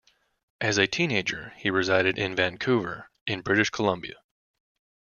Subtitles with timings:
[0.59, 4.15] As a teenager he resided in Vancouver, in British Columbia.